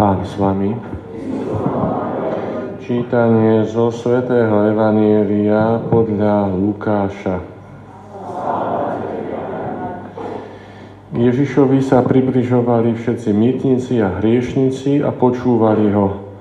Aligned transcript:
Pán 0.00 0.24
s 0.24 0.32
vami. 0.40 0.72
Čítanie 2.80 3.68
zo 3.68 3.92
svätého 3.92 4.72
Evanielia 4.72 5.76
podľa 5.92 6.48
Lukáša. 6.56 7.44
Ježišovi 11.12 11.84
sa 11.84 12.00
približovali 12.00 12.96
všetci 12.96 13.28
mýtnici 13.28 14.00
a 14.00 14.24
hriešnici 14.24 15.04
a 15.04 15.12
počúvali 15.12 15.92
ho. 15.92 16.32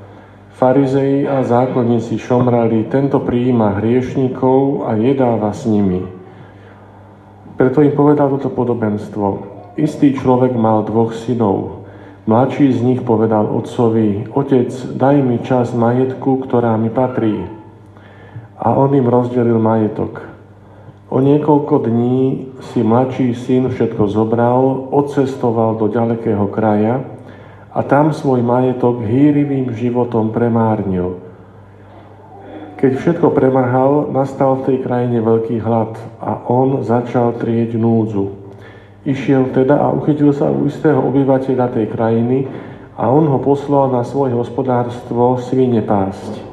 Farizei 0.55 1.28
a 1.28 1.44
zákonníci 1.44 2.16
šomrali, 2.16 2.88
tento 2.88 3.20
prijíma 3.20 3.84
hriešnikov 3.84 4.88
a 4.88 4.96
jedáva 4.96 5.52
s 5.52 5.68
nimi. 5.68 6.07
Preto 7.60 7.84
im 7.84 7.91
povedal 7.91 8.39
toto 8.39 8.55
podobenstvo. 8.55 9.28
Istý 9.76 10.16
človek 10.16 10.55
mal 10.55 10.88
dvoch 10.88 11.12
synov. 11.12 11.79
Mladší 12.30 12.77
z 12.77 12.86
nich 12.86 13.02
povedal 13.02 13.50
otcovi, 13.50 14.29
otec, 14.29 14.70
daj 14.93 15.18
mi 15.18 15.42
čas 15.42 15.74
majetku, 15.74 16.46
ktorá 16.46 16.78
mi 16.78 16.93
patrí. 16.93 17.42
A 18.54 18.78
on 18.78 18.93
im 18.93 19.10
rozdelil 19.10 19.57
majetok. 19.57 20.29
O 21.10 21.25
niekoľko 21.25 21.89
dní 21.89 22.54
si 22.70 22.86
mladší 22.86 23.34
syn 23.34 23.73
všetko 23.73 24.14
zobral, 24.14 24.61
odcestoval 24.93 25.82
do 25.82 25.89
ďalekého 25.89 26.46
kraja 26.54 27.01
a 27.73 27.82
tam 27.82 28.14
svoj 28.14 28.46
majetok 28.46 29.01
hýrivým 29.01 29.73
životom 29.73 30.29
premárnil. 30.29 31.18
Keď 32.78 32.92
všetko 32.94 33.34
premrhal, 33.34 34.14
nastal 34.14 34.61
v 34.61 34.70
tej 34.70 34.78
krajine 34.86 35.17
veľký 35.17 35.66
hlad 35.66 35.98
a 36.22 36.45
on 36.45 36.86
začal 36.86 37.42
trieť 37.42 37.73
núdzu. 37.73 38.39
Išiel 39.08 39.56
teda 39.56 39.80
a 39.80 39.95
uchytil 39.95 40.36
sa 40.36 40.52
u 40.52 40.67
istého 40.67 41.00
obyvateľa 41.00 41.72
tej 41.72 41.88
krajiny 41.88 42.52
a 43.00 43.08
on 43.08 43.31
ho 43.31 43.40
poslal 43.40 43.88
na 43.88 44.03
svoje 44.03 44.36
hospodárstvo 44.36 45.40
svine 45.40 45.80
pásť. 45.80 46.44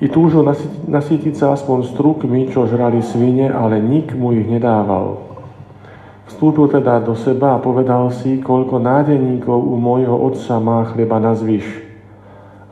I 0.00 0.08
túžil 0.08 0.40
nasýtiť 0.88 1.36
sa 1.36 1.52
aspoň 1.52 1.92
strukmi, 1.92 2.48
čo 2.48 2.64
žrali 2.64 3.04
svine, 3.04 3.52
ale 3.52 3.76
nik 3.84 4.16
mu 4.16 4.32
ich 4.32 4.48
nedával. 4.48 5.20
Vstúpil 6.32 6.72
teda 6.72 7.04
do 7.04 7.12
seba 7.12 7.60
a 7.60 7.62
povedal 7.62 8.08
si, 8.08 8.40
koľko 8.40 8.80
nádeníkov 8.80 9.60
u 9.60 9.76
môjho 9.76 10.16
otca 10.16 10.56
má 10.56 10.88
chleba 10.88 11.20
na 11.20 11.36
zvyš. 11.36 11.68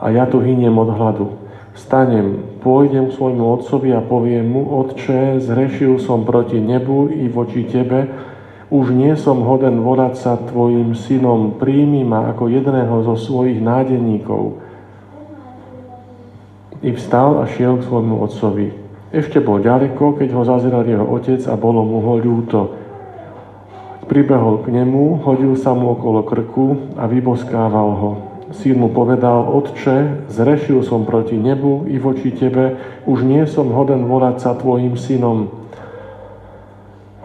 A 0.00 0.08
ja 0.08 0.24
tu 0.24 0.40
hyniem 0.40 0.72
od 0.72 0.88
hladu. 0.88 1.36
Stanem, 1.76 2.58
pôjdem 2.64 3.12
k 3.12 3.16
svojmu 3.20 3.44
otcovi 3.60 3.92
a 3.92 4.00
poviem 4.00 4.48
mu, 4.48 4.62
Otče, 4.82 5.38
zhrešil 5.38 6.00
som 6.00 6.24
proti 6.24 6.58
nebu 6.58 7.12
i 7.12 7.28
voči 7.28 7.68
tebe, 7.68 8.08
už 8.68 8.92
nie 8.92 9.16
som 9.16 9.40
hoden 9.48 9.80
volať 9.80 10.14
sa 10.20 10.32
tvojim 10.36 10.92
synom, 10.92 11.56
príjmi 11.56 12.04
ma 12.04 12.28
ako 12.36 12.52
jedného 12.52 13.00
zo 13.04 13.16
svojich 13.16 13.64
nádeníkov. 13.64 14.60
I 16.84 16.92
vstal 16.92 17.40
a 17.40 17.48
šiel 17.48 17.80
k 17.80 17.88
svojmu 17.88 18.20
otcovi. 18.22 18.68
Ešte 19.08 19.40
bol 19.40 19.64
ďaleko, 19.64 20.20
keď 20.20 20.28
ho 20.36 20.42
zazeral 20.44 20.84
jeho 20.84 21.02
otec 21.02 21.40
a 21.48 21.56
bolo 21.56 21.80
mu 21.80 22.04
ho 22.04 22.20
ľúto. 22.20 22.60
Pribehol 24.04 24.60
k 24.64 24.72
nemu, 24.72 25.24
hodil 25.24 25.56
sa 25.56 25.72
mu 25.72 25.96
okolo 25.96 26.24
krku 26.28 26.96
a 27.00 27.08
vyboskával 27.08 27.90
ho. 27.96 28.10
Syn 28.48 28.80
mu 28.80 28.88
povedal, 28.88 29.44
Otče, 29.52 30.28
zrešil 30.32 30.80
som 30.80 31.04
proti 31.04 31.36
nebu 31.36 31.84
i 31.84 32.00
voči 32.00 32.32
tebe, 32.32 32.80
už 33.04 33.20
nie 33.24 33.44
som 33.44 33.68
hoden 33.68 34.08
volať 34.08 34.36
sa 34.40 34.50
tvojim 34.56 34.96
synom. 34.96 35.57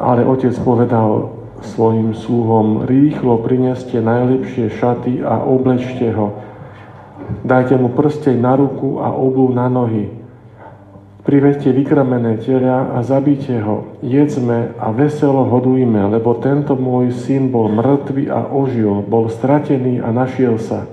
Ale 0.03 0.27
otec 0.27 0.51
povedal 0.59 1.31
svojim 1.63 2.11
sluhom, 2.11 2.83
rýchlo 2.83 3.39
prineste 3.39 4.03
najlepšie 4.03 4.67
šaty 4.75 5.23
a 5.23 5.39
oblečte 5.39 6.11
ho. 6.11 6.35
Dajte 7.47 7.79
mu 7.79 7.87
prstej 7.95 8.35
na 8.35 8.59
ruku 8.59 8.99
a 8.99 9.15
obu 9.15 9.47
na 9.55 9.71
nohy. 9.71 10.11
Privedte 11.23 11.71
vykramené 11.71 12.35
telia 12.43 12.91
a 12.91 12.99
zabite 12.99 13.55
ho. 13.63 13.95
Jedzme 14.03 14.75
a 14.75 14.91
veselo 14.91 15.47
hodujme, 15.47 16.11
lebo 16.11 16.35
tento 16.35 16.75
môj 16.75 17.15
syn 17.15 17.47
bol 17.47 17.71
mŕtvy 17.71 18.27
a 18.27 18.51
ožil, 18.51 19.07
bol 19.07 19.31
stratený 19.31 20.03
a 20.03 20.11
našiel 20.11 20.59
sa. 20.59 20.83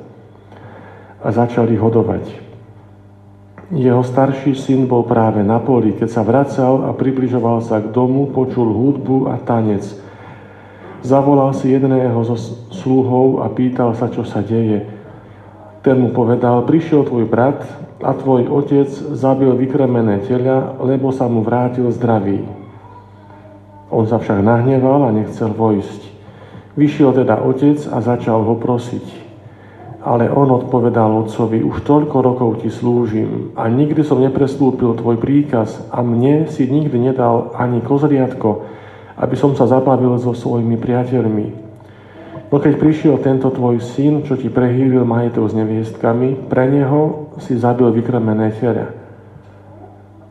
A 1.19 1.34
začali 1.34 1.75
hodovať. 1.75 2.50
Jeho 3.70 4.03
starší 4.03 4.58
syn 4.58 4.91
bol 4.91 5.06
práve 5.06 5.47
na 5.47 5.62
poli. 5.62 5.94
Keď 5.94 6.08
sa 6.10 6.26
vracal 6.26 6.86
a 6.86 6.91
približoval 6.91 7.62
sa 7.62 7.78
k 7.78 7.94
domu, 7.94 8.26
počul 8.34 8.66
hudbu 8.66 9.31
a 9.31 9.38
tanec. 9.38 9.86
Zavolal 11.06 11.54
si 11.54 11.70
jedného 11.70 12.19
zo 12.26 12.34
sluhov 12.75 13.47
a 13.47 13.48
pýtal 13.48 13.94
sa, 13.94 14.10
čo 14.10 14.26
sa 14.26 14.42
deje. 14.42 14.91
Ten 15.86 16.03
mu 16.03 16.10
povedal, 16.10 16.66
prišiel 16.66 17.06
tvoj 17.06 17.30
brat 17.30 17.62
a 18.03 18.10
tvoj 18.10 18.50
otec 18.50 18.91
zabil 19.14 19.54
vykremené 19.54 20.26
teľa, 20.26 20.82
lebo 20.82 21.14
sa 21.14 21.30
mu 21.30 21.47
vrátil 21.47 21.86
zdravý. 21.94 22.42
On 23.86 24.03
sa 24.03 24.19
však 24.19 24.42
nahneval 24.42 25.06
a 25.06 25.14
nechcel 25.14 25.54
vojsť. 25.54 26.10
Vyšiel 26.75 27.14
teda 27.14 27.38
otec 27.38 27.78
a 27.86 28.03
začal 28.03 28.42
ho 28.42 28.59
prosiť. 28.59 29.29
Ale 30.00 30.33
on 30.33 30.49
odpovedal 30.49 31.28
otcovi, 31.28 31.61
už 31.61 31.84
toľko 31.84 32.16
rokov 32.25 32.50
ti 32.65 32.72
slúžim 32.72 33.53
a 33.53 33.69
nikdy 33.69 34.00
som 34.00 34.16
neprestúpil 34.16 34.97
tvoj 34.97 35.21
príkaz 35.21 35.77
a 35.93 36.00
mne 36.00 36.49
si 36.49 36.65
nikdy 36.65 37.12
nedal 37.12 37.53
ani 37.53 37.84
kozriatko, 37.84 38.65
aby 39.21 39.37
som 39.37 39.53
sa 39.53 39.69
zabavil 39.69 40.16
so 40.16 40.33
svojimi 40.33 40.81
priateľmi. 40.81 41.47
No 42.50 42.59
keď 42.59 42.81
prišiel 42.81 43.21
tento 43.21 43.53
tvoj 43.53 43.78
syn, 43.78 44.25
čo 44.25 44.41
ti 44.41 44.49
prehýril 44.49 45.05
majetok 45.05 45.53
s 45.53 45.55
neviestkami, 45.55 46.49
pre 46.49 46.66
neho 46.66 47.31
si 47.44 47.60
zabil 47.60 47.93
vykrmené 47.93 48.56
tela. 48.56 48.97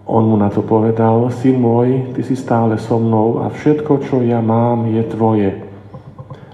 On 0.10 0.26
mu 0.26 0.34
na 0.34 0.50
to 0.50 0.66
povedal, 0.66 1.30
syn 1.30 1.62
môj, 1.62 2.18
ty 2.18 2.26
si 2.26 2.34
stále 2.34 2.82
so 2.82 2.98
mnou 2.98 3.46
a 3.46 3.54
všetko, 3.54 4.02
čo 4.10 4.26
ja 4.26 4.42
mám, 4.42 4.90
je 4.90 5.06
tvoje. 5.06 5.50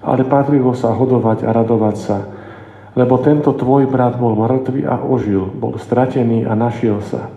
Ale 0.03 0.27
patrilo 0.27 0.75
sa 0.75 0.91
hodovať 0.91 1.47
a 1.47 1.55
radovať 1.55 1.95
sa, 1.95 2.34
lebo 2.95 3.19
tento 3.19 3.51
tvoj 3.51 3.91
brat 3.91 4.15
bol 4.15 4.39
mŕtvy 4.39 4.87
a 4.87 5.03
ožil, 5.03 5.51
bol 5.51 5.75
stratený 5.75 6.47
a 6.47 6.55
našiel 6.55 7.03
sa. 7.03 7.27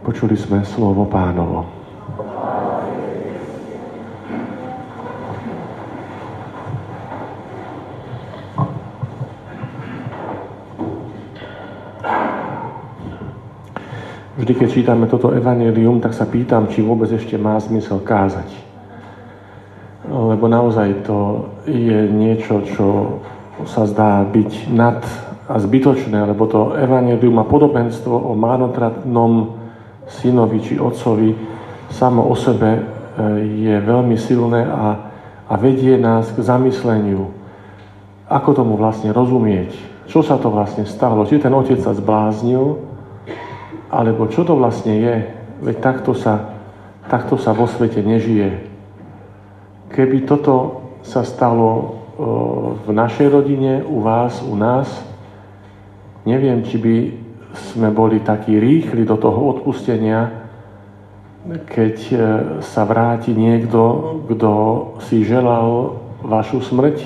Počuli 0.00 0.36
sme 0.40 0.64
slovo 0.64 1.04
pánovo. 1.04 1.68
Vždy, 14.34 14.60
keď 14.60 14.68
čítame 14.68 15.08
toto 15.08 15.32
evanelium, 15.32 16.04
tak 16.04 16.12
sa 16.12 16.28
pýtam, 16.28 16.68
či 16.68 16.84
vôbec 16.84 17.08
ešte 17.08 17.40
má 17.40 17.56
zmysel 17.56 18.04
kázať 18.04 18.63
lebo 20.44 20.60
naozaj 20.60 21.08
to 21.08 21.48
je 21.64 22.04
niečo, 22.04 22.60
čo 22.68 23.16
sa 23.64 23.88
zdá 23.88 24.20
byť 24.28 24.68
nad 24.76 25.00
a 25.48 25.56
zbytočné, 25.56 26.20
lebo 26.20 26.44
to 26.44 26.76
evanelium 26.76 27.40
má 27.40 27.48
podobenstvo 27.48 28.12
o 28.12 28.36
márnotratnom 28.36 29.56
synovi 30.04 30.60
či 30.60 30.76
otcovi. 30.76 31.32
Samo 31.88 32.28
o 32.28 32.36
sebe 32.36 32.76
e, 32.76 32.80
je 33.56 33.72
veľmi 33.88 34.20
silné 34.20 34.68
a, 34.68 35.08
a 35.48 35.54
vedie 35.56 35.96
nás 35.96 36.28
k 36.28 36.44
zamysleniu, 36.44 37.32
ako 38.28 38.50
tomu 38.52 38.76
vlastne 38.76 39.16
rozumieť, 39.16 39.72
čo 40.12 40.20
sa 40.20 40.36
to 40.36 40.52
vlastne 40.52 40.84
stalo, 40.84 41.24
či 41.24 41.40
ten 41.40 41.56
otec 41.56 41.80
sa 41.80 41.96
zbláznil, 41.96 42.84
alebo 43.88 44.28
čo 44.28 44.44
to 44.44 44.60
vlastne 44.60 44.92
je, 44.92 45.24
veď 45.64 45.76
takto 45.80 46.12
sa, 46.12 46.52
takto 47.08 47.40
sa 47.40 47.56
vo 47.56 47.64
svete 47.64 48.04
nežije. 48.04 48.73
Keby 49.94 50.26
toto 50.26 50.82
sa 51.06 51.22
stalo 51.22 52.02
v 52.82 52.88
našej 52.90 53.30
rodine, 53.30 53.82
u 53.82 54.02
vás, 54.02 54.42
u 54.42 54.54
nás, 54.58 54.90
neviem, 56.26 56.62
či 56.66 56.76
by 56.78 56.96
sme 57.54 57.94
boli 57.94 58.22
takí 58.22 58.58
rýchli 58.58 59.06
do 59.06 59.14
toho 59.14 59.54
odpustenia, 59.54 60.46
keď 61.44 61.96
e, 62.08 62.16
sa 62.64 62.88
vráti 62.88 63.36
niekto, 63.36 63.78
kto 64.32 64.52
si 65.04 65.22
želal 65.28 66.00
vašu 66.24 66.64
smrť, 66.64 66.98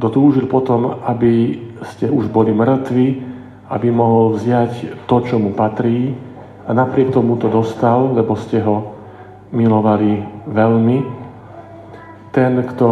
kto 0.00 0.06
túžil 0.08 0.48
potom, 0.48 1.04
aby 1.04 1.60
ste 1.92 2.08
už 2.08 2.32
boli 2.32 2.56
mŕtvi, 2.56 3.20
aby 3.68 3.88
mohol 3.92 4.34
vziať 4.34 5.04
to, 5.04 5.16
čo 5.28 5.36
mu 5.36 5.52
patrí 5.52 6.16
a 6.64 6.72
napriek 6.72 7.12
tomu 7.12 7.36
to 7.36 7.52
dostal, 7.52 8.16
lebo 8.16 8.32
ste 8.34 8.64
ho 8.64 8.96
milovali 9.52 10.24
veľmi 10.48 11.23
ten, 12.34 12.66
kto 12.66 12.88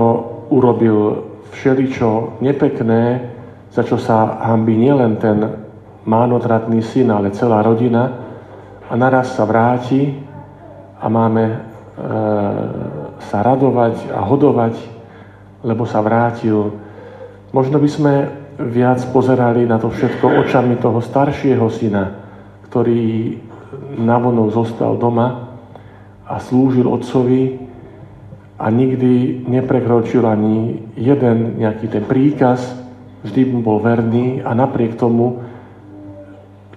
urobil 0.55 1.27
všeličo 1.51 2.39
nepekné, 2.39 3.35
za 3.75 3.83
čo 3.83 3.99
sa 3.99 4.39
hambí 4.47 4.79
nielen 4.79 5.19
ten 5.19 5.43
mánotratný 6.07 6.79
syn, 6.81 7.11
ale 7.11 7.35
celá 7.35 7.59
rodina 7.67 8.23
a 8.87 8.95
naraz 8.95 9.35
sa 9.35 9.43
vráti 9.43 10.15
a 11.03 11.07
máme 11.11 11.45
e, 11.51 11.57
sa 13.27 13.39
radovať 13.43 14.15
a 14.15 14.21
hodovať, 14.23 14.75
lebo 15.67 15.89
sa 15.89 15.99
vrátil. 16.05 16.79
Možno 17.51 17.79
by 17.83 17.89
sme 17.89 18.15
viac 18.59 19.03
pozerali 19.11 19.65
na 19.65 19.81
to 19.81 19.91
všetko 19.91 20.47
očami 20.47 20.77
toho 20.79 21.01
staršieho 21.01 21.67
syna, 21.73 22.13
ktorý 22.69 23.39
navonok 23.97 24.49
zostal 24.53 24.99
doma 24.99 25.57
a 26.29 26.37
slúžil 26.43 26.87
otcovi 26.87 27.62
a 28.63 28.71
nikdy 28.71 29.43
neprekročil 29.51 30.23
ani 30.23 30.79
jeden 30.95 31.59
nejaký 31.59 31.91
ten 31.91 32.07
príkaz, 32.07 32.63
vždy 33.27 33.51
mu 33.51 33.59
bol 33.59 33.83
verný 33.83 34.39
a 34.39 34.55
napriek 34.55 34.95
tomu 34.95 35.43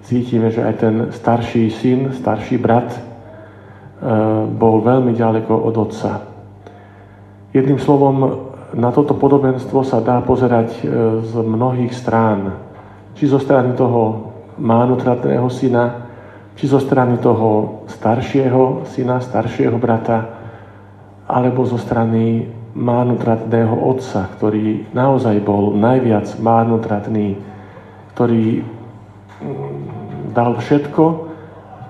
cítime, 0.01 0.49
že 0.49 0.65
aj 0.65 0.75
ten 0.81 0.95
starší 1.13 1.69
syn, 1.69 1.99
starší 2.17 2.57
brat 2.57 2.89
e, 2.89 2.99
bol 4.49 4.81
veľmi 4.81 5.13
ďaleko 5.13 5.53
od 5.53 5.75
otca. 5.77 6.25
Jedným 7.53 7.77
slovom, 7.77 8.49
na 8.73 8.89
toto 8.89 9.13
podobenstvo 9.13 9.85
sa 9.85 10.01
dá 10.01 10.25
pozerať 10.25 10.81
e, 10.81 10.83
z 11.21 11.33
mnohých 11.37 11.93
strán. 11.93 12.65
Či 13.13 13.29
zo 13.29 13.37
strany 13.37 13.77
toho 13.77 14.33
mánutratného 14.57 15.47
syna, 15.53 16.09
či 16.57 16.65
zo 16.65 16.81
strany 16.81 17.21
toho 17.21 17.85
staršieho 17.93 18.89
syna, 18.89 19.21
staršieho 19.21 19.77
brata, 19.77 20.34
alebo 21.25 21.65
zo 21.65 21.81
strany 21.81 22.45
mánutratného 22.75 23.71
otca, 23.71 24.27
ktorý 24.35 24.91
naozaj 24.91 25.39
bol 25.41 25.73
najviac 25.73 26.37
mánutratný, 26.37 27.39
ktorý 28.13 28.61
mm, 28.61 28.65
dal 30.35 30.59
všetko 30.59 31.03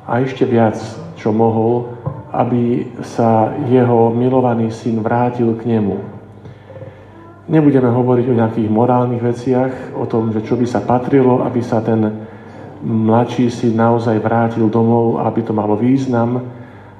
a 0.06 0.22
ešte 0.22 0.46
viac, 0.46 0.78
čo 1.18 1.34
mohol, 1.34 1.90
aby 2.30 2.86
sa 3.02 3.50
jeho 3.66 4.14
milovaný 4.14 4.70
syn 4.70 5.02
vrátil 5.02 5.58
k 5.58 5.66
nemu. 5.66 5.98
Nebudeme 7.46 7.90
hovoriť 7.90 8.26
o 8.30 8.38
nejakých 8.38 8.70
morálnych 8.70 9.22
veciach, 9.22 9.74
o 9.98 10.06
tom, 10.06 10.34
že 10.34 10.46
čo 10.46 10.58
by 10.58 10.66
sa 10.70 10.82
patrilo, 10.82 11.42
aby 11.46 11.62
sa 11.62 11.82
ten 11.82 12.30
mladší 12.86 13.50
si 13.50 13.74
naozaj 13.74 14.22
vrátil 14.22 14.70
domov, 14.70 15.22
aby 15.26 15.42
to 15.42 15.54
malo 15.54 15.74
význam, 15.74 16.42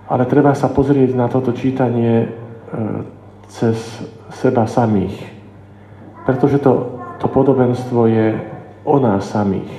ale 0.06 0.30
treba 0.30 0.54
sa 0.54 0.70
pozrieť 0.70 1.18
na 1.18 1.26
toto 1.26 1.54
čítanie 1.54 2.26
e, 2.26 2.28
cez 3.50 3.78
seba 4.34 4.70
samých. 4.70 5.18
Pretože 6.26 6.62
to, 6.62 7.02
to 7.22 7.28
podobenstvo 7.30 8.10
je 8.10 8.28
o 8.86 8.98
nás 9.02 9.26
samých. 9.30 9.70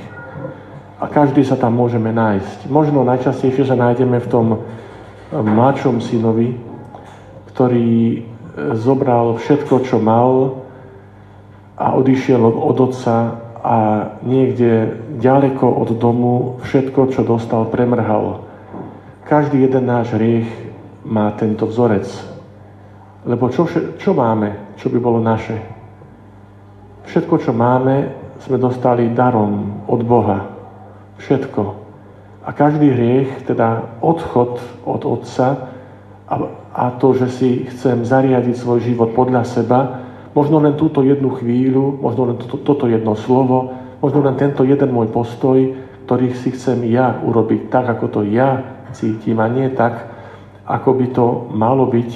A 0.97 1.07
každý 1.13 1.45
sa 1.45 1.61
tam 1.61 1.77
môžeme 1.77 2.11
nájsť. 2.11 2.73
Možno 2.73 3.05
najčastejšie 3.05 3.69
sa 3.69 3.77
nájdeme 3.77 4.17
v 4.23 4.31
tom 4.31 4.47
mladšom 5.31 6.01
synovi, 6.01 6.57
ktorý 7.53 8.25
zobral 8.81 9.37
všetko, 9.37 9.85
čo 9.85 10.01
mal 10.01 10.65
a 11.77 11.93
odišiel 11.93 12.41
od 12.41 12.79
otca 12.81 13.37
a 13.61 13.77
niekde 14.25 14.97
ďaleko 15.21 15.67
od 15.67 15.91
domu 16.01 16.57
všetko, 16.65 17.13
čo 17.13 17.21
dostal, 17.27 17.69
premrhal. 17.69 18.46
Každý 19.27 19.67
jeden 19.67 19.91
náš 19.91 20.15
hriech 20.15 20.47
má 21.03 21.35
tento 21.35 21.67
vzorec. 21.67 22.07
Lebo 23.27 23.51
čo, 23.51 23.67
čo 23.99 24.15
máme, 24.15 24.79
čo 24.79 24.87
by 24.87 24.99
bolo 25.03 25.19
naše? 25.19 25.59
Všetko, 27.11 27.35
čo 27.43 27.51
máme, 27.51 28.15
sme 28.47 28.55
dostali 28.55 29.11
darom 29.11 29.83
od 29.91 29.99
Boha. 30.07 30.47
Všetko. 31.19 31.63
A 32.47 32.55
každý 32.55 32.87
hriech, 32.87 33.51
teda 33.51 33.99
odchod 33.99 34.63
od 34.87 35.03
Otca, 35.03 35.75
a, 36.31 36.35
a 36.71 36.85
to, 36.95 37.19
že 37.19 37.27
si 37.35 37.51
chcem 37.67 38.07
zariadiť 38.07 38.55
svoj 38.55 38.79
život 38.79 39.11
podľa 39.11 39.43
seba, 39.43 40.07
možno 40.39 40.63
len 40.63 40.79
túto 40.79 41.03
jednu 41.03 41.35
chvíľu, 41.35 41.99
možno 41.99 42.31
len 42.31 42.39
to, 42.39 42.63
toto 42.63 42.87
jedno 42.87 43.19
slovo, 43.19 43.75
možno 43.99 44.23
len 44.23 44.39
tento 44.39 44.63
jeden 44.63 44.95
môj 44.95 45.11
postoj, 45.11 45.59
ktorý 46.07 46.31
si 46.39 46.55
chcem 46.55 46.87
ja 46.87 47.19
urobiť 47.27 47.75
tak, 47.75 47.91
ako 47.91 48.07
to 48.07 48.23
ja 48.23 48.76
cítim 48.97 49.37
a 49.39 49.47
nie 49.53 49.69
tak, 49.77 50.09
ako 50.65 50.91
by 50.97 51.07
to 51.13 51.27
malo 51.53 51.87
byť. 51.87 52.11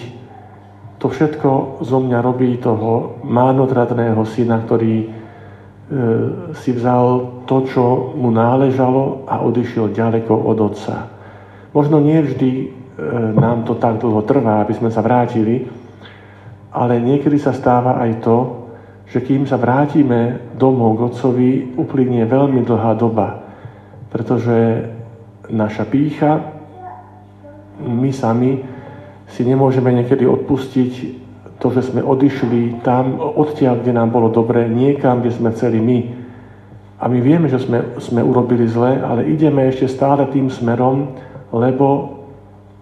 To 1.00 1.06
všetko 1.09 1.81
zo 1.85 1.99
mňa 2.00 2.19
robí 2.25 2.56
toho 2.61 3.21
mánodradného 3.25 4.21
syna, 4.25 4.65
ktorý 4.65 4.97
e, 5.00 5.09
si 6.56 6.73
vzal 6.73 7.41
to, 7.44 7.65
čo 7.69 7.85
mu 8.17 8.32
náležalo 8.32 9.29
a 9.29 9.44
odišiel 9.44 9.93
ďaleko 9.93 10.32
od 10.32 10.59
otca. 10.61 11.09
Možno 11.73 12.00
nie 12.00 12.21
vždy 12.21 12.81
E, 13.00 13.32
nám 13.32 13.65
to 13.65 13.81
tak 13.81 13.97
dlho 13.97 14.21
trvá, 14.29 14.61
aby 14.61 14.77
sme 14.77 14.93
sa 14.93 15.00
vrátili, 15.00 15.65
ale 16.69 17.00
niekedy 17.00 17.41
sa 17.41 17.56
stáva 17.56 17.97
aj 17.97 18.21
to, 18.21 18.38
že 19.09 19.25
kým 19.25 19.49
sa 19.49 19.56
vrátime 19.56 20.53
domov 20.55 21.00
k 21.00 21.05
Otcovi, 21.09 21.50
uplynie 21.81 22.29
veľmi 22.29 22.61
dlhá 22.61 22.93
doba, 23.00 23.41
pretože 24.12 24.87
naša 25.49 25.88
pícha, 25.88 26.59
my 27.81 28.11
sami 28.12 28.61
si 29.31 29.43
nemôžeme 29.47 29.91
niekedy 29.94 30.27
odpustiť 30.27 30.93
to, 31.61 31.67
že 31.73 31.93
sme 31.93 32.00
odišli 32.05 32.85
tam, 32.85 33.21
odtiaľ, 33.21 33.81
kde 33.81 33.93
nám 33.97 34.12
bolo 34.12 34.32
dobre, 34.32 34.69
niekam, 34.69 35.21
kde 35.21 35.32
sme 35.32 35.53
chceli 35.53 35.81
my. 35.81 35.99
A 37.00 37.09
my 37.09 37.19
vieme, 37.21 37.49
že 37.49 37.61
sme, 37.61 37.97
sme 38.00 38.21
urobili 38.21 38.69
zle, 38.69 39.00
ale 39.00 39.29
ideme 39.29 39.69
ešte 39.69 39.88
stále 39.88 40.29
tým 40.29 40.49
smerom, 40.53 41.17
lebo 41.53 42.21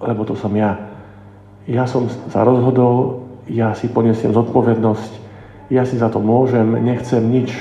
lebo 0.00 0.22
to 0.24 0.38
som 0.38 0.54
ja. 0.54 0.78
Ja 1.66 1.84
som 1.84 2.06
sa 2.30 2.46
rozhodol, 2.46 3.26
ja 3.50 3.74
si 3.74 3.90
ponesiem 3.90 4.32
zodpovednosť, 4.32 5.12
ja 5.68 5.84
si 5.84 6.00
za 6.00 6.08
to 6.08 6.22
môžem, 6.22 6.78
nechcem 6.80 7.20
nič. 7.20 7.52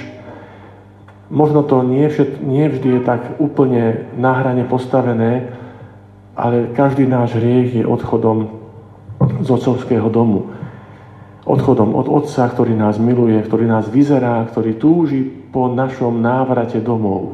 Možno 1.28 1.66
to 1.68 1.84
nie, 1.84 2.08
všet, 2.08 2.40
nie 2.40 2.72
vždy 2.72 2.90
je 3.00 3.02
tak 3.04 3.36
úplne 3.42 4.08
na 4.16 4.32
hrane 4.40 4.64
postavené, 4.64 5.52
ale 6.38 6.70
každý 6.78 7.10
náš 7.10 7.34
hriech 7.34 7.82
je 7.82 7.84
odchodom 7.84 8.54
z 9.42 9.50
otcovského 9.50 10.06
domu. 10.14 10.54
Odchodom 11.50 11.98
od 11.98 12.06
Otca, 12.06 12.46
ktorý 12.46 12.78
nás 12.78 13.02
miluje, 13.02 13.42
ktorý 13.42 13.66
nás 13.66 13.90
vyzerá, 13.90 14.46
ktorý 14.46 14.78
túži 14.78 15.26
po 15.26 15.66
našom 15.66 16.22
návrate 16.22 16.78
domov. 16.84 17.34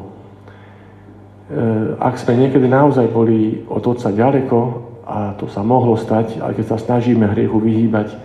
ak 2.00 2.16
sme 2.16 2.48
niekedy 2.48 2.64
naozaj 2.64 3.10
boli 3.12 3.66
od 3.68 3.84
Otca 3.84 4.08
ďaleko, 4.08 4.58
a 5.04 5.36
to 5.36 5.50
sa 5.52 5.60
mohlo 5.60 6.00
stať, 6.00 6.40
aj 6.40 6.56
keď 6.56 6.66
sa 6.72 6.78
snažíme 6.80 7.28
hriechu 7.28 7.60
vyhýbať, 7.60 8.08
e, 8.08 8.18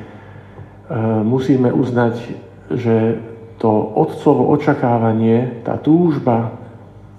musíme 1.28 1.74
uznať, 1.76 2.16
že 2.72 3.20
to 3.60 3.68
otcovo 4.00 4.48
očakávanie, 4.56 5.66
tá 5.68 5.76
túžba 5.76 6.56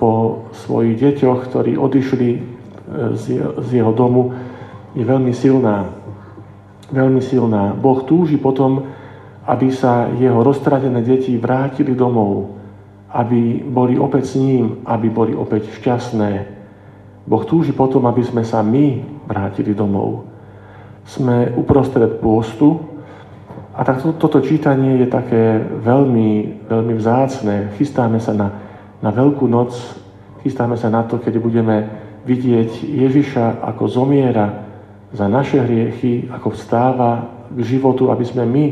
po 0.00 0.46
svojich 0.56 0.96
deťoch, 0.96 1.52
ktorí 1.52 1.76
odišli 1.76 2.49
e, 2.90 3.16
z 3.62 3.68
jeho 3.70 3.94
domu, 3.94 4.34
je 4.94 5.06
veľmi 5.06 5.30
silná. 5.30 5.86
Veľmi 6.90 7.22
silná. 7.22 7.70
Boh 7.78 8.02
túži 8.02 8.36
potom, 8.36 8.90
aby 9.46 9.70
sa 9.70 10.10
jeho 10.18 10.42
roztradené 10.42 11.06
deti 11.06 11.38
vrátili 11.38 11.94
domov, 11.94 12.58
aby 13.14 13.62
boli 13.62 13.94
opäť 13.94 14.34
s 14.34 14.42
ním, 14.42 14.82
aby 14.86 15.06
boli 15.06 15.32
opäť 15.34 15.70
šťastné, 15.78 16.60
Boh 17.30 17.46
túži 17.46 17.70
potom, 17.70 18.10
aby 18.10 18.26
sme 18.26 18.42
sa 18.42 18.64
my 18.64 19.02
vrátili 19.30 19.70
domov. 19.70 20.26
Sme 21.06 21.54
uprostred 21.54 22.18
pôstu 22.18 22.80
a 23.70 23.86
tak 23.86 24.02
to, 24.02 24.12
toto 24.18 24.42
čítanie 24.42 24.98
je 24.98 25.06
také 25.06 25.62
veľmi, 25.62 26.64
veľmi 26.66 26.94
vzácne. 26.98 27.70
Chystáme 27.78 28.18
sa 28.18 28.34
na, 28.34 28.48
na 28.98 29.10
Veľkú 29.14 29.46
noc, 29.46 29.78
chystáme 30.42 30.74
sa 30.74 30.90
na 30.90 31.06
to, 31.06 31.22
keď 31.22 31.38
budeme 31.38 31.86
vidieť 32.24 32.84
Ježiša, 32.84 33.64
ako 33.64 33.84
zomiera 33.88 34.66
za 35.10 35.26
naše 35.26 35.58
hriechy, 35.58 36.30
ako 36.30 36.54
vstáva 36.54 37.26
k 37.50 37.58
životu, 37.66 38.12
aby 38.12 38.24
sme 38.24 38.44
my 38.46 38.64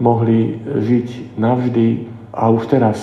mohli 0.00 0.60
žiť 0.64 1.38
navždy 1.40 1.88
a 2.32 2.52
už 2.52 2.68
teraz 2.68 3.00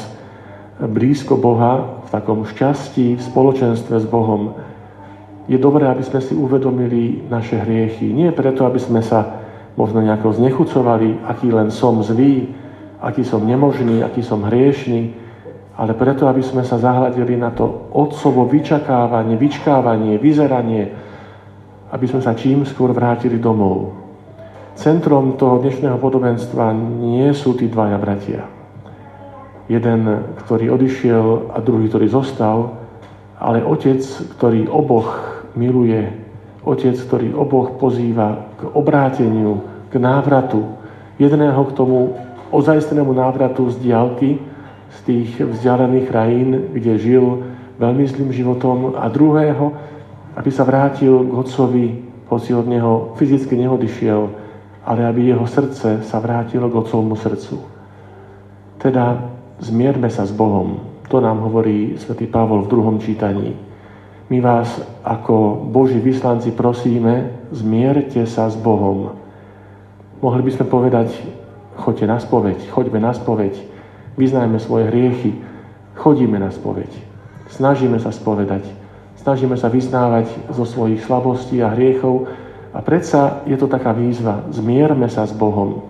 blízko 0.78 1.38
Boha, 1.38 2.02
v 2.06 2.10
takom 2.14 2.46
šťastí, 2.48 3.18
v 3.18 3.22
spoločenstve 3.22 4.00
s 4.00 4.08
Bohom, 4.08 4.56
je 5.48 5.56
dobré, 5.60 5.88
aby 5.88 6.04
sme 6.04 6.20
si 6.20 6.36
uvedomili 6.36 7.24
naše 7.32 7.56
hriechy. 7.56 8.12
Nie 8.12 8.36
preto, 8.36 8.68
aby 8.68 8.80
sme 8.80 9.00
sa 9.00 9.44
možno 9.80 10.04
nejako 10.04 10.36
znechucovali, 10.36 11.24
aký 11.24 11.52
len 11.52 11.72
som 11.72 12.04
zlý, 12.04 12.52
aký 13.00 13.24
som 13.24 13.46
nemožný, 13.46 14.04
aký 14.04 14.26
som 14.26 14.44
hriešný, 14.44 15.27
ale 15.78 15.94
preto, 15.94 16.26
aby 16.26 16.42
sme 16.42 16.66
sa 16.66 16.82
zahľadili 16.82 17.38
na 17.38 17.54
to 17.54 17.94
otcovo 17.94 18.50
vyčakávanie, 18.50 19.38
vyčkávanie, 19.38 20.18
vyzeranie, 20.18 20.90
aby 21.94 22.06
sme 22.10 22.20
sa 22.26 22.34
čím 22.34 22.66
skôr 22.66 22.90
vrátili 22.98 23.38
domov. 23.38 23.94
Centrom 24.74 25.38
toho 25.38 25.62
dnešného 25.62 26.02
podobenstva 26.02 26.74
nie 26.74 27.30
sú 27.38 27.54
tí 27.54 27.70
dvaja 27.70 27.98
bratia. 28.02 28.50
Jeden, 29.70 30.06
ktorý 30.46 30.74
odišiel 30.74 31.54
a 31.54 31.62
druhý, 31.62 31.90
ktorý 31.90 32.10
zostal, 32.10 32.74
ale 33.38 33.62
otec, 33.62 34.02
ktorý 34.38 34.66
oboch 34.70 35.46
miluje. 35.54 36.10
Otec, 36.66 36.98
ktorý 36.98 37.38
oboch 37.38 37.78
pozýva 37.78 38.50
k 38.58 38.70
obráteniu, 38.74 39.62
k 39.94 40.02
návratu. 40.02 40.66
Jedného 41.22 41.62
k 41.70 41.76
tomu 41.78 42.18
ozajstnému 42.50 43.14
návratu 43.14 43.70
z 43.70 43.78
diálky, 43.82 44.42
z 44.92 44.98
tých 45.04 45.30
vzdialených 45.42 46.06
krajín, 46.08 46.50
kde 46.74 46.94
žil 46.98 47.26
veľmi 47.78 48.04
zlým 48.08 48.32
životom 48.34 48.98
a 48.98 49.06
druhého, 49.12 49.74
aby 50.38 50.50
sa 50.54 50.66
vrátil 50.66 51.26
k 51.26 51.34
otcovi, 51.34 51.86
hoci 52.28 52.52
od 52.54 52.68
neho 52.68 53.14
fyzicky 53.16 53.56
neodišiel, 53.56 54.22
ale 54.88 55.02
aby 55.08 55.32
jeho 55.32 55.48
srdce 55.48 56.04
sa 56.04 56.18
vrátilo 56.20 56.70
k 56.70 56.78
otcovmu 56.80 57.16
srdcu. 57.16 57.56
Teda 58.78 59.32
zmierme 59.60 60.08
sa 60.12 60.24
s 60.24 60.32
Bohom. 60.32 60.80
To 61.08 61.24
nám 61.24 61.40
hovorí 61.40 61.96
svätý 61.98 62.28
Pavol 62.28 62.68
v 62.68 62.72
druhom 62.72 63.00
čítaní. 63.00 63.56
My 64.28 64.44
vás 64.44 64.84
ako 65.08 65.56
Boží 65.72 66.04
vyslanci 66.04 66.52
prosíme, 66.52 67.48
zmierte 67.52 68.28
sa 68.28 68.52
s 68.52 68.60
Bohom. 68.60 69.16
Mohli 70.20 70.42
by 70.44 70.52
sme 70.52 70.66
povedať, 70.68 71.16
choďte 71.80 72.06
na 72.12 72.20
spoveď, 72.20 72.60
choďme 72.68 73.00
na 73.00 73.16
spoveď, 73.16 73.56
vyznajme 74.18 74.58
svoje 74.60 74.90
hriechy, 74.90 75.38
chodíme 75.96 76.42
na 76.42 76.52
spoveď. 76.52 76.90
Snažíme 77.54 78.02
sa 78.02 78.12
spovedať, 78.12 78.68
snažíme 79.24 79.56
sa 79.56 79.72
vyznávať 79.72 80.28
zo 80.52 80.68
svojich 80.68 81.06
slabostí 81.06 81.64
a 81.64 81.72
hriechov 81.72 82.28
a 82.76 82.84
predsa 82.84 83.46
je 83.48 83.56
to 83.56 83.72
taká 83.72 83.96
výzva, 83.96 84.44
zmierme 84.52 85.08
sa 85.08 85.24
s 85.24 85.32
Bohom. 85.32 85.88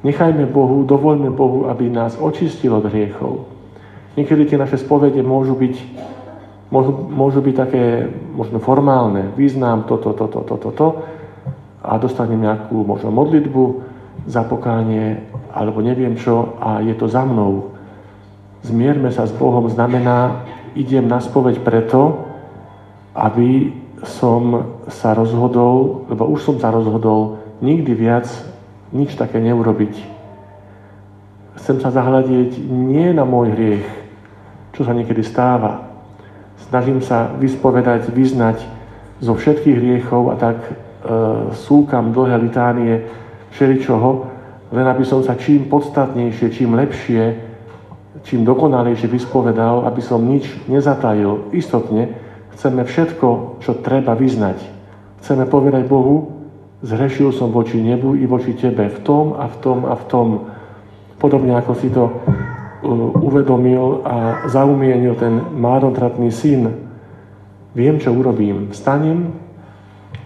Nechajme 0.00 0.48
Bohu, 0.48 0.82
dovoľme 0.82 1.30
Bohu, 1.30 1.68
aby 1.68 1.92
nás 1.92 2.16
očistil 2.16 2.72
od 2.72 2.88
hriechov. 2.88 3.46
Niekedy 4.16 4.48
tie 4.50 4.58
naše 4.58 4.80
spovede 4.80 5.22
môžu 5.22 5.54
byť 5.54 5.76
môžu, 6.72 6.92
môžu 7.10 7.40
byť 7.44 7.54
také 7.54 7.84
možno 8.32 8.58
formálne. 8.62 9.34
Vyznám 9.36 9.84
toto, 9.84 10.14
toto, 10.16 10.42
toto, 10.46 10.70
toto 10.70 10.86
a 11.82 11.98
dostanem 11.98 12.40
nejakú 12.40 12.80
možno 12.86 13.10
modlitbu 13.12 13.89
za 14.26 14.44
pokánie 14.44 15.26
alebo 15.50 15.82
neviem 15.82 16.14
čo 16.14 16.56
a 16.60 16.80
je 16.80 16.94
to 16.94 17.10
za 17.10 17.26
mnou. 17.26 17.74
Zmierme 18.62 19.08
sa 19.10 19.24
s 19.24 19.32
Bohom 19.32 19.66
znamená, 19.72 20.44
idem 20.76 21.08
na 21.08 21.18
spoveď 21.18 21.64
preto, 21.64 22.28
aby 23.16 23.72
som 24.04 24.76
sa 24.88 25.12
rozhodol, 25.12 26.06
lebo 26.08 26.28
už 26.28 26.40
som 26.44 26.56
sa 26.60 26.72
rozhodol 26.72 27.40
nikdy 27.60 27.92
viac 27.92 28.28
nič 28.92 29.16
také 29.16 29.40
neurobiť. 29.40 29.94
Chcem 31.60 31.76
sa 31.82 31.92
zahľadieť 31.92 32.56
nie 32.68 33.12
na 33.12 33.28
môj 33.28 33.52
hriech, 33.52 33.86
čo 34.72 34.86
sa 34.86 34.96
niekedy 34.96 35.20
stáva, 35.20 35.90
snažím 36.70 37.04
sa 37.04 37.34
vyspovedať, 37.36 38.08
vyznať 38.08 38.64
zo 39.20 39.36
všetkých 39.36 39.76
hriechov 39.76 40.32
a 40.32 40.36
tak 40.40 40.56
e, 40.64 40.72
súkam 41.52 42.16
dlhé 42.16 42.40
litánie 42.40 43.04
všeličoho, 43.54 44.10
len 44.70 44.86
aby 44.86 45.02
som 45.02 45.20
sa 45.26 45.34
čím 45.34 45.66
podstatnejšie, 45.66 46.46
čím 46.54 46.78
lepšie, 46.78 47.22
čím 48.22 48.46
dokonalejšie 48.46 49.10
vyspovedal, 49.10 49.86
aby 49.86 50.02
som 50.02 50.22
nič 50.22 50.46
nezatajil. 50.70 51.50
Istotne 51.54 52.14
chceme 52.54 52.86
všetko, 52.86 53.58
čo 53.64 53.80
treba 53.80 54.14
vyznať. 54.14 54.58
Chceme 55.24 55.44
povedať 55.50 55.84
Bohu, 55.90 56.32
zhrešil 56.80 57.32
som 57.34 57.52
voči 57.52 57.80
nebu 57.80 58.16
i 58.16 58.24
voči 58.24 58.56
Tebe 58.56 58.88
v 58.88 58.98
tom 59.04 59.36
a 59.36 59.50
v 59.50 59.56
tom 59.58 59.78
a 59.84 59.94
v 59.96 60.04
tom. 60.08 60.28
Podobne 61.20 61.52
ako 61.58 61.72
si 61.76 61.92
to 61.92 62.08
uvedomil 63.20 64.00
a 64.08 64.48
zaumienil 64.48 65.12
ten 65.20 65.36
márotratný 65.52 66.32
syn, 66.32 66.72
viem, 67.76 68.00
čo 68.00 68.16
urobím. 68.16 68.72
Vstanem 68.72 69.36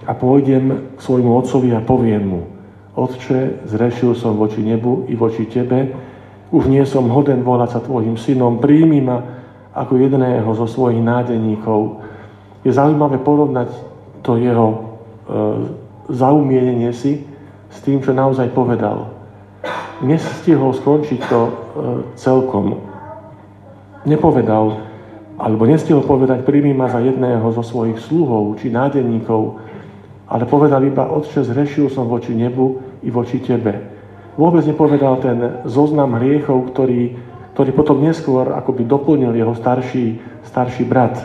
a 0.07 0.14
pôjdem 0.14 0.95
k 0.95 0.99
svojmu 1.02 1.35
otcovi 1.43 1.75
a 1.75 1.83
poviem 1.83 2.23
mu, 2.23 2.40
Otče, 2.95 3.67
zrešil 3.67 4.15
som 4.15 4.39
voči 4.39 4.63
nebu 4.63 5.11
i 5.11 5.19
voči 5.19 5.51
Tebe, 5.51 5.91
už 6.55 6.71
nie 6.71 6.87
som 6.87 7.11
hoden 7.11 7.43
volať 7.43 7.79
sa 7.79 7.81
Tvojim 7.83 8.15
synom, 8.15 8.63
príjmi 8.63 9.03
ma 9.03 9.19
ako 9.75 9.99
jedného 9.99 10.47
zo 10.55 10.71
svojich 10.71 11.03
nádeníkov. 11.03 11.99
Je 12.63 12.71
zaujímavé 12.71 13.19
porovnať 13.19 13.75
to 14.23 14.39
jeho 14.39 14.67
e, 14.71 14.77
zaumienenie 16.15 16.95
si 16.95 17.27
s 17.75 17.83
tým, 17.83 17.99
čo 17.99 18.15
naozaj 18.15 18.55
povedal 18.55 19.15
nestihol 20.05 20.77
skončiť 20.77 21.21
to 21.31 21.41
e, 21.41 21.51
celkom. 22.21 22.77
Nepovedal, 24.05 24.85
alebo 25.41 25.65
nestihol 25.65 26.05
povedať, 26.05 26.45
príjmi 26.45 26.77
ma 26.77 26.93
za 26.93 27.01
jedného 27.01 27.45
zo 27.57 27.65
svojich 27.65 27.99
sluhov 28.05 28.61
či 28.61 28.69
nádenníkov, 28.69 29.57
ale 30.29 30.45
povedal 30.45 30.85
iba, 30.85 31.09
Otče, 31.09 31.47
zrešil 31.47 31.89
som 31.89 32.11
voči 32.11 32.37
nebu 32.37 32.84
i 33.05 33.11
voči 33.13 33.39
Tebe. 33.39 33.93
Vôbec 34.35 34.67
nepovedal 34.67 35.23
ten 35.23 35.39
zoznam 35.69 36.19
hriechov, 36.19 36.75
ktorý, 36.75 37.15
ktorý 37.55 37.71
potom 37.71 38.03
neskôr 38.03 38.51
akoby 38.51 38.83
doplnil 38.83 39.31
jeho 39.31 39.55
starší, 39.55 40.19
starší 40.43 40.83
brat. 40.89 41.23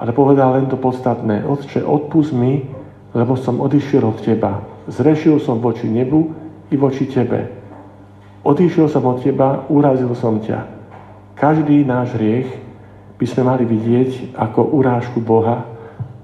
Ale 0.00 0.16
povedal 0.16 0.56
len 0.56 0.66
to 0.72 0.80
podstatné. 0.80 1.44
Otče, 1.44 1.84
odpust 1.84 2.32
mi, 2.32 2.64
lebo 3.12 3.36
som 3.36 3.60
odišiel 3.60 4.00
od 4.00 4.18
Teba. 4.24 4.64
Zrešil 4.88 5.36
som 5.44 5.60
voči 5.60 5.84
nebu 5.84 6.32
i 6.72 6.76
voči 6.80 7.04
Tebe. 7.04 7.52
Odišiel 8.40 8.88
som 8.88 9.04
od 9.04 9.20
Teba, 9.20 9.68
urazil 9.68 10.08
som 10.16 10.40
ťa. 10.40 10.64
Každý 11.36 11.84
náš 11.84 12.16
hriech 12.16 12.48
by 13.20 13.26
sme 13.28 13.42
mali 13.44 13.68
vidieť 13.68 14.32
ako 14.32 14.72
urážku 14.72 15.20
Boha, 15.20 15.68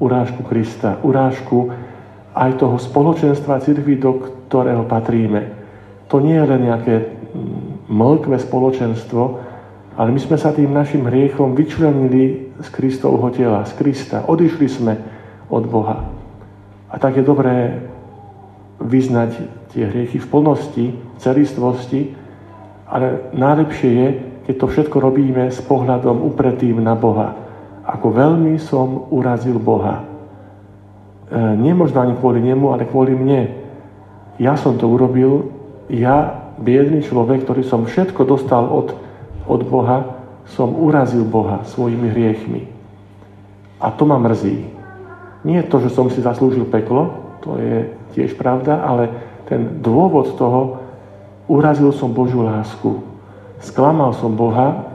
urážku 0.01 0.41
Krista, 0.49 0.97
urážku 1.05 1.69
aj 2.37 2.61
toho 2.61 2.77
spoločenstva 2.77 3.65
cirkvi, 3.65 3.97
do 3.97 4.21
ktorého 4.47 4.85
patríme. 4.85 5.57
To 6.13 6.21
nie 6.21 6.37
je 6.37 6.45
len 6.45 6.69
nejaké 6.69 6.95
mm, 7.01 7.89
mlkvé 7.89 8.37
spoločenstvo, 8.37 9.23
ale 9.97 10.13
my 10.13 10.21
sme 10.21 10.37
sa 10.37 10.53
tým 10.53 10.69
našim 10.77 11.09
hriechom 11.09 11.57
vyčlenili 11.57 12.53
z 12.61 12.69
Kristovho 12.69 13.33
tela, 13.33 13.65
z 13.65 13.73
Krista. 13.81 14.29
Odišli 14.29 14.69
sme 14.69 14.95
od 15.49 15.65
Boha. 15.65 16.05
A 16.93 17.01
tak 17.01 17.17
je 17.17 17.25
dobré 17.25 17.81
vyznať 18.85 19.41
tie 19.73 19.89
hriechy 19.89 20.21
v 20.21 20.29
plnosti, 20.29 20.87
v 20.93 21.17
celistvosti, 21.17 22.13
ale 22.85 23.33
najlepšie 23.33 23.91
je, 23.91 24.09
keď 24.47 24.55
to 24.61 24.67
všetko 24.69 24.97
robíme 25.01 25.49
s 25.49 25.59
pohľadom 25.65 26.23
upretým 26.23 26.85
na 26.85 26.93
Boha. 26.93 27.35
Ako 27.89 28.13
veľmi 28.13 28.61
som 28.61 29.09
urazil 29.09 29.57
Boha. 29.57 30.16
E, 31.27 31.39
nie 31.59 31.75
možno 31.75 32.03
ani 32.03 32.15
kvôli 32.15 32.39
nemu, 32.39 32.71
ale 32.71 32.87
kvôli 32.87 33.15
mne. 33.15 33.51
Ja 34.39 34.55
som 34.55 34.79
to 34.79 34.87
urobil, 34.87 35.51
ja, 35.91 36.47
biedný 36.61 37.05
človek, 37.05 37.45
ktorý 37.45 37.63
som 37.67 37.85
všetko 37.85 38.23
dostal 38.25 38.65
od, 38.69 38.97
od 39.49 39.61
Boha, 39.67 40.17
som 40.55 40.73
urazil 40.79 41.27
Boha 41.27 41.67
svojimi 41.67 42.09
hriechmi. 42.15 42.63
A 43.83 43.91
to 43.93 44.07
ma 44.07 44.17
mrzí. 44.17 44.73
Nie 45.45 45.67
to, 45.67 45.83
že 45.83 45.93
som 45.93 46.09
si 46.09 46.23
zaslúžil 46.23 46.67
peklo, 46.67 47.13
to 47.45 47.59
je 47.61 47.93
tiež 48.17 48.35
pravda, 48.35 48.83
ale 48.83 49.11
ten 49.47 49.79
dôvod 49.83 50.35
toho, 50.35 50.83
urazil 51.47 51.95
som 51.95 52.11
Božiu 52.11 52.43
lásku. 52.43 53.03
Sklamal 53.63 54.15
som 54.19 54.35
Boha, 54.35 54.87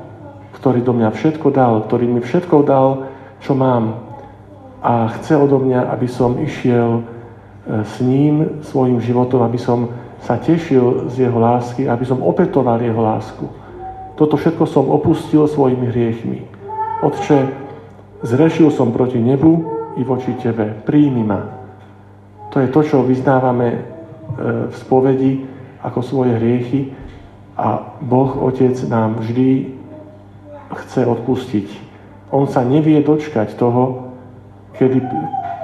ktorý 0.60 0.84
do 0.84 0.92
mňa 0.92 1.16
všetko 1.16 1.48
dal, 1.56 1.88
ktorý 1.88 2.06
mi 2.12 2.20
všetko 2.20 2.58
dal, 2.68 3.08
čo 3.40 3.56
mám. 3.56 4.11
A 4.82 5.14
chce 5.18 5.38
odo 5.38 5.62
mňa, 5.62 5.94
aby 5.94 6.10
som 6.10 6.42
išiel 6.42 7.00
e, 7.00 7.02
s 7.86 8.02
ním 8.02 8.66
svojim 8.66 8.98
životom, 8.98 9.46
aby 9.46 9.62
som 9.62 9.94
sa 10.26 10.38
tešil 10.38 11.10
z 11.14 11.30
jeho 11.30 11.38
lásky, 11.38 11.86
aby 11.86 12.06
som 12.06 12.22
opetoval 12.22 12.82
jeho 12.82 13.02
lásku. 13.02 13.46
Toto 14.18 14.38
všetko 14.38 14.66
som 14.66 14.90
opustil 14.90 15.46
svojimi 15.50 15.90
hriechmi. 15.90 16.40
Otče, 17.02 17.50
zrešil 18.22 18.70
som 18.70 18.94
proti 18.94 19.18
nebu 19.18 19.66
i 19.98 20.06
voči 20.06 20.34
Tebe. 20.38 20.82
Príjmi 20.86 21.24
ma. 21.26 21.42
To 22.54 22.62
je 22.62 22.70
to, 22.70 22.82
čo 22.86 23.06
vyznávame 23.06 23.70
e, 23.70 23.80
v 24.70 24.74
spovedi 24.78 25.34
ako 25.82 26.00
svoje 26.02 26.38
hriechy 26.38 26.94
a 27.58 27.98
Boh 28.02 28.34
Otec 28.42 28.78
nám 28.90 29.22
vždy 29.22 29.78
chce 30.74 31.02
odpustiť. 31.06 31.68
On 32.32 32.48
sa 32.48 32.64
nevie 32.64 33.02
dočkať 33.04 33.58
toho, 33.60 34.11
kedy, 34.82 35.00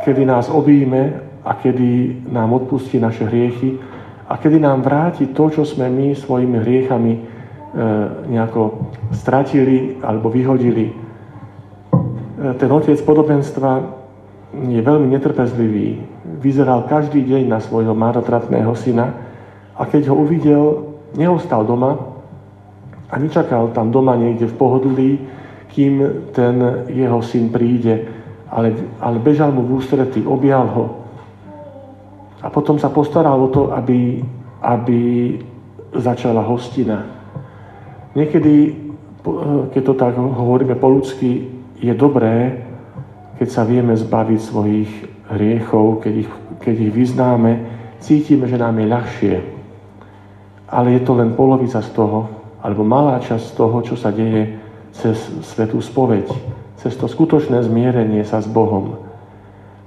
kedy 0.05 0.23
nás 0.29 0.45
obíme 0.53 1.25
a 1.41 1.57
kedy 1.57 2.21
nám 2.29 2.53
odpustí 2.53 3.01
naše 3.01 3.25
hriechy 3.25 3.81
a 4.29 4.37
kedy 4.37 4.61
nám 4.61 4.85
vráti 4.85 5.33
to, 5.33 5.49
čo 5.49 5.65
sme 5.65 5.89
my 5.89 6.13
svojimi 6.13 6.61
hriechami 6.61 7.13
e, 7.17 7.21
nejako 8.29 8.93
stratili 9.09 9.97
alebo 10.05 10.29
vyhodili. 10.29 10.93
E, 10.93 10.93
ten 12.61 12.69
otec 12.69 13.01
podobenstva 13.01 13.97
je 14.53 14.81
veľmi 14.85 15.09
netrpezlivý 15.09 15.97
vyzeral 16.37 16.85
každý 16.85 17.25
deň 17.25 17.49
na 17.49 17.57
svojho 17.57 17.97
marotratného 17.97 18.69
syna 18.77 19.17
a 19.73 19.81
keď 19.89 20.13
ho 20.13 20.15
uvidel, 20.21 20.63
neostal 21.17 21.65
doma 21.65 21.97
a 23.09 23.15
nečakal 23.17 23.73
tam 23.73 23.89
doma 23.89 24.13
niekde 24.13 24.45
v 24.45 24.57
pohodlí, 24.59 25.09
kým 25.73 25.93
ten 26.35 26.85
jeho 26.91 27.23
syn 27.23 27.49
príde, 27.49 28.16
ale, 28.51 28.73
ale 28.99 29.17
bežal 29.19 29.51
mu 29.51 29.63
v 29.67 29.79
ústrety, 29.79 30.23
objal 30.23 30.67
ho. 30.71 30.85
A 32.41 32.47
potom 32.47 32.79
sa 32.79 32.87
postaral 32.87 33.35
o 33.35 33.51
to, 33.51 33.73
aby, 33.73 34.23
aby 34.61 34.99
začala 35.95 36.45
hostina. 36.45 37.03
Niekedy, 38.15 38.75
keď 39.73 39.81
to 39.83 39.93
tak 39.93 40.13
hovoríme 40.15 40.75
po 40.79 40.89
ľudsky, 40.89 41.49
je 41.77 41.93
dobré, 41.93 42.65
keď 43.37 43.47
sa 43.51 43.63
vieme 43.67 43.93
zbaviť 43.93 44.39
svojich 44.41 44.91
hriechov, 45.29 46.01
keď 46.01 46.13
ich, 46.25 46.31
keď 46.63 46.75
ich 46.89 46.93
vyznáme, 46.93 47.51
cítime, 48.01 48.49
že 48.49 48.57
nám 48.57 48.79
je 48.79 48.87
ľahšie. 48.87 49.35
Ale 50.67 50.97
je 50.97 51.01
to 51.05 51.13
len 51.15 51.37
polovica 51.37 51.79
z 51.79 51.89
toho, 51.93 52.27
alebo 52.63 52.81
malá 52.81 53.21
časť 53.21 53.43
z 53.43 53.53
toho, 53.53 53.77
čo 53.85 53.95
sa 53.95 54.09
deje 54.09 54.57
cez 54.91 55.15
svetú 55.45 55.77
spoveď, 55.77 56.25
cez 56.87 56.95
to 56.95 57.11
skutočné 57.11 57.59
zmierenie 57.67 58.23
sa 58.23 58.39
s 58.39 58.47
Bohom. 58.47 59.03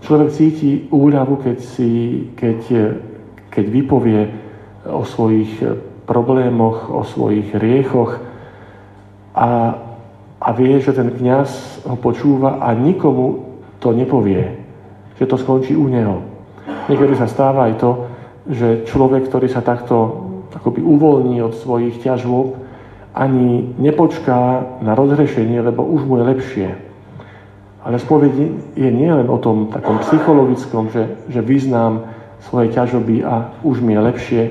Človek 0.04 0.37
cíti 0.37 0.85
úľavu, 0.92 1.40
keď, 1.40 1.59
si, 1.64 1.90
keď, 2.37 2.61
keď 3.49 3.64
vypovie 3.73 4.28
o 4.85 5.00
svojich 5.09 5.64
problémoch, 6.04 6.92
o 6.92 7.00
svojich 7.00 7.57
riechoch 7.57 8.21
a, 9.33 9.80
a 10.45 10.49
vie, 10.52 10.76
že 10.76 10.92
ten 10.92 11.09
kňaz 11.09 11.80
ho 11.88 11.97
počúva 11.97 12.61
a 12.61 12.76
nikomu 12.76 13.57
to 13.80 13.97
nepovie, 13.97 14.61
že 15.16 15.25
to 15.25 15.40
skončí 15.40 15.73
u 15.73 15.88
neho. 15.88 16.21
Niekedy 16.92 17.16
sa 17.16 17.33
stáva 17.33 17.73
aj 17.73 17.80
to, 17.80 17.90
že 18.45 18.85
človek, 18.92 19.25
ktorý 19.25 19.49
sa 19.49 19.64
takto 19.64 20.28
akoby 20.52 20.85
uvoľní 20.85 21.40
od 21.40 21.57
svojich 21.57 22.04
ťažôb, 22.04 22.61
ani 23.16 23.75
nepočká 23.80 24.69
na 24.85 24.92
rozhrešenie, 24.95 25.64
lebo 25.64 25.83
už 25.83 26.04
mu 26.04 26.21
je 26.21 26.25
lepšie. 26.28 26.69
Ale 27.80 27.96
spoveď 27.96 28.32
je 28.76 28.90
nielen 28.92 29.28
o 29.32 29.40
tom 29.40 29.72
takom 29.72 30.00
psychologickom, 30.04 30.92
že, 30.92 31.25
že 31.32 31.40
vyznám 31.40 32.04
svoje 32.44 32.72
ťažoby 32.72 33.25
a 33.25 33.56
už 33.64 33.80
mi 33.80 33.96
je 33.96 34.00
lepšie, 34.00 34.42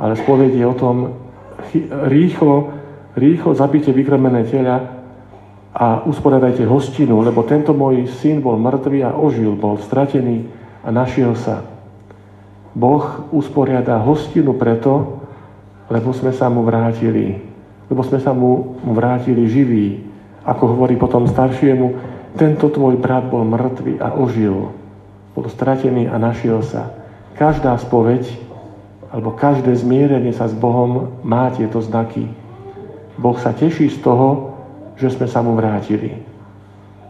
ale 0.00 0.16
spoveď 0.16 0.52
je 0.56 0.66
o 0.66 0.76
tom 0.76 0.96
rýchlo, 2.08 2.72
rýchlo 3.16 3.52
zabite 3.54 3.92
vykrmené 3.92 4.44
tela 4.48 4.80
a 5.74 6.06
usporiadajte 6.06 6.64
hostinu, 6.64 7.20
lebo 7.20 7.42
tento 7.42 7.74
môj 7.74 8.06
syn 8.22 8.40
bol 8.40 8.54
mŕtvý 8.60 8.98
a 9.04 9.16
ožil, 9.16 9.58
bol 9.58 9.80
stratený 9.80 10.46
a 10.84 10.88
našiel 10.94 11.34
sa. 11.34 11.66
Boh 12.74 13.30
usporiada 13.30 14.02
hostinu 14.02 14.54
preto, 14.54 15.22
lebo 15.90 16.10
sme 16.10 16.34
sa 16.34 16.50
mu 16.50 16.66
vrátili. 16.66 17.38
Lebo 17.86 18.02
sme 18.02 18.18
sa 18.18 18.34
mu, 18.34 18.78
vrátili 18.82 19.46
živí. 19.46 19.86
Ako 20.42 20.74
hovorí 20.74 20.98
potom 20.98 21.28
staršiemu, 21.28 22.13
tento 22.34 22.66
tvoj 22.66 22.98
brat 22.98 23.30
bol 23.30 23.46
mŕtvý 23.46 24.02
a 24.02 24.18
ožil. 24.18 24.74
Bol 25.34 25.46
stratený 25.50 26.10
a 26.10 26.18
našiel 26.18 26.62
sa. 26.66 26.90
Každá 27.38 27.74
spoveď 27.78 28.26
alebo 29.14 29.30
každé 29.30 29.70
zmierenie 29.78 30.34
sa 30.34 30.50
s 30.50 30.54
Bohom 30.54 31.22
má 31.22 31.46
tieto 31.54 31.78
znaky. 31.78 32.26
Boh 33.14 33.38
sa 33.38 33.54
teší 33.54 33.86
z 33.94 34.02
toho, 34.02 34.50
že 34.98 35.14
sme 35.14 35.30
sa 35.30 35.38
mu 35.38 35.54
vrátili. 35.54 36.18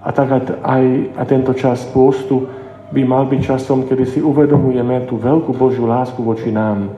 A 0.05 0.13
tak 0.13 0.29
aj, 0.61 0.85
aj 1.17 1.25
tento 1.25 1.57
čas 1.57 1.81
pôstu 1.89 2.45
by 2.93 3.01
mal 3.09 3.25
byť 3.25 3.41
časom, 3.41 3.89
kedy 3.89 4.05
si 4.05 4.21
uvedomujeme 4.21 5.09
tú 5.09 5.17
veľkú 5.17 5.57
Božiu 5.57 5.89
lásku 5.89 6.21
voči 6.21 6.53
nám. 6.53 6.93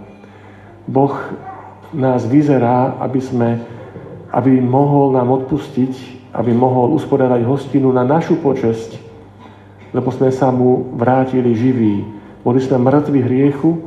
Boh 0.90 1.14
nás 1.94 2.26
vyzerá, 2.26 2.98
aby, 2.98 3.22
sme, 3.22 3.62
aby 4.34 4.58
mohol 4.58 5.14
nám 5.14 5.30
odpustiť 5.30 6.15
aby 6.36 6.52
mohol 6.52 6.92
usporiadať 7.00 7.48
hostinu 7.48 7.88
na 7.96 8.04
našu 8.04 8.36
počesť, 8.36 9.00
lebo 9.96 10.12
sme 10.12 10.28
sa 10.28 10.52
mu 10.52 10.92
vrátili 10.92 11.56
živí. 11.56 12.04
Boli 12.44 12.60
sme 12.60 12.76
mŕtvi 12.76 13.24
hriechu, 13.24 13.80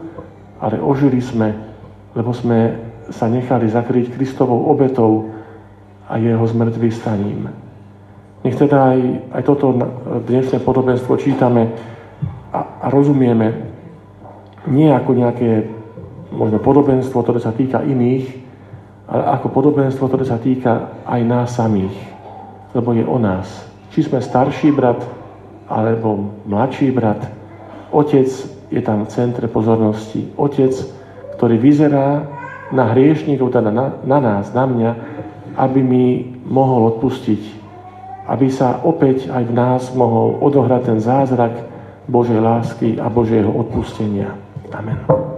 ale 0.58 0.82
ožili 0.82 1.22
sme, 1.22 1.54
lebo 2.18 2.34
sme 2.34 2.74
sa 3.14 3.30
nechali 3.30 3.70
zakryť 3.70 4.18
Kristovou 4.18 4.66
obetou 4.66 5.30
a 6.10 6.18
jeho 6.18 6.42
zmrtvých 6.42 6.98
staním. 6.98 7.54
Nech 8.42 8.58
teda 8.58 8.98
aj, 8.98 9.00
aj 9.30 9.42
toto 9.46 9.78
dnešné 10.26 10.66
podobenstvo 10.66 11.22
čítame 11.22 11.70
a, 12.50 12.60
a 12.82 12.88
rozumieme 12.90 13.70
nie 14.66 14.90
ako 14.90 15.12
nejaké 15.14 15.70
možno 16.34 16.58
podobenstvo, 16.58 17.22
ktoré 17.22 17.38
sa 17.38 17.54
týka 17.54 17.86
iných, 17.86 18.26
ale 19.06 19.24
ako 19.38 19.48
podobenstvo, 19.54 20.04
ktoré 20.10 20.26
sa 20.26 20.42
týka 20.42 20.98
aj 21.06 21.22
nás 21.26 21.54
samých 21.54 22.19
lebo 22.74 22.94
je 22.94 23.06
o 23.06 23.18
nás. 23.18 23.48
Či 23.94 24.06
sme 24.06 24.22
starší 24.22 24.70
brat, 24.74 25.02
alebo 25.70 26.34
mladší 26.46 26.90
brat, 26.94 27.22
otec 27.90 28.30
je 28.70 28.82
tam 28.82 29.06
v 29.06 29.14
centre 29.14 29.46
pozornosti. 29.50 30.30
Otec, 30.38 30.74
ktorý 31.38 31.58
vyzerá 31.58 32.26
na 32.70 32.94
hriešníkov, 32.94 33.50
teda 33.50 33.74
na, 33.74 33.98
na 34.06 34.20
nás, 34.22 34.54
na 34.54 34.66
mňa, 34.70 34.92
aby 35.58 35.82
mi 35.82 36.06
mohol 36.46 36.98
odpustiť. 36.98 37.58
Aby 38.30 38.54
sa 38.54 38.86
opäť 38.86 39.34
aj 39.34 39.44
v 39.50 39.54
nás 39.54 39.82
mohol 39.98 40.38
odohrať 40.38 40.82
ten 40.86 41.00
zázrak 41.02 41.54
Božej 42.06 42.38
lásky 42.38 43.02
a 43.02 43.10
Božieho 43.10 43.50
odpustenia. 43.50 44.38
Amen. 44.70 45.29